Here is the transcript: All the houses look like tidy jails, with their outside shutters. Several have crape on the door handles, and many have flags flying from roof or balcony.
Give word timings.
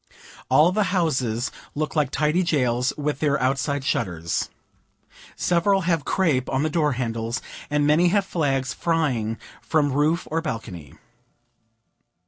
All 0.49 0.71
the 0.71 0.85
houses 0.97 1.51
look 1.75 1.95
like 1.95 2.09
tidy 2.09 2.41
jails, 2.41 2.91
with 2.97 3.19
their 3.19 3.39
outside 3.39 3.83
shutters. 3.85 4.49
Several 5.35 5.81
have 5.81 6.05
crape 6.05 6.49
on 6.49 6.63
the 6.63 6.71
door 6.71 6.93
handles, 6.93 7.39
and 7.69 7.85
many 7.85 8.07
have 8.07 8.25
flags 8.25 8.73
flying 8.73 9.37
from 9.61 9.93
roof 9.93 10.27
or 10.31 10.41
balcony. 10.41 10.95